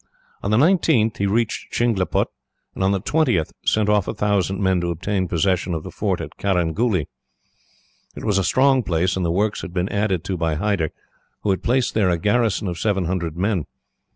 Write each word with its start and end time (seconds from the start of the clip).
On 0.41 0.49
the 0.49 0.57
19th 0.57 1.17
he 1.17 1.27
reached 1.27 1.71
Chingleput, 1.71 2.25
and 2.73 2.83
on 2.83 2.91
the 2.91 3.01
20th 3.01 3.51
sent 3.63 3.87
off 3.87 4.07
a 4.07 4.15
thousand 4.15 4.59
men 4.59 4.81
to 4.81 4.89
obtain 4.89 5.27
possession 5.27 5.75
of 5.75 5.83
the 5.83 5.91
fort 5.91 6.19
of 6.21 6.31
Carangooly. 6.39 7.05
It 8.15 8.25
was 8.25 8.39
a 8.39 8.43
strong 8.43 8.81
place, 8.81 9.15
and 9.15 9.23
the 9.23 9.29
works 9.29 9.61
had 9.61 9.75
been 9.75 9.89
added 9.89 10.23
to 10.23 10.37
by 10.37 10.55
Hyder, 10.55 10.89
who 11.41 11.51
had 11.51 11.61
placed 11.61 11.93
there 11.93 12.09
a 12.09 12.17
garrison 12.17 12.67
of 12.67 12.79
seven 12.79 13.05
hundred 13.05 13.37
men. 13.37 13.67